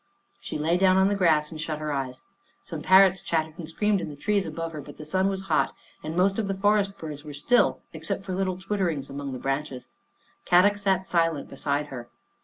She 0.39 0.57
lay 0.57 0.77
down 0.79 0.97
on 0.97 1.09
the 1.09 1.15
grass 1.15 1.51
and 1.51 1.61
shut 1.61 1.77
her 1.77 1.91
eyes. 1.93 2.23
Some 2.63 2.81
parrots 2.81 3.21
chattered 3.21 3.59
and 3.59 3.69
screamed 3.69 4.01
in 4.01 4.09
the 4.09 4.15
trees 4.15 4.47
above 4.47 4.71
her, 4.71 4.81
but 4.81 4.97
the 4.97 5.05
sun 5.05 5.27
was 5.29 5.43
hot 5.43 5.73
and 6.03 6.15
most 6.17 6.39
of 6.39 6.47
the 6.47 6.55
forest 6.55 6.97
birds 6.97 7.23
were 7.23 7.33
still, 7.33 7.81
except 7.93 8.25
for 8.25 8.33
little 8.33 8.57
twitter 8.57 8.89
ings 8.89 9.11
among 9.11 9.31
the 9.31 9.37
branches. 9.37 9.89
Kadok 10.43 10.79
sat 10.79 11.05
silent 11.05 11.49
beside 11.51 11.89
her. 11.89 12.09